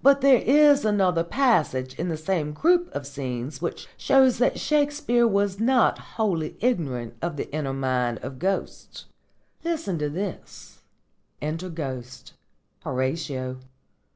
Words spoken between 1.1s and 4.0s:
passage in the same group of scenes which